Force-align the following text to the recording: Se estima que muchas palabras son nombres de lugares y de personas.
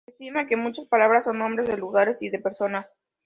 Se 0.03 0.09
estima 0.13 0.47
que 0.47 0.55
muchas 0.57 0.87
palabras 0.87 1.25
son 1.25 1.37
nombres 1.37 1.69
de 1.69 1.77
lugares 1.77 2.23
y 2.23 2.29
de 2.31 2.39
personas. 2.39 2.91